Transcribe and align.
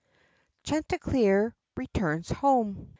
CHANTICLEER 0.63 1.55
RETURNS 1.77 2.29
HOME. 2.29 2.89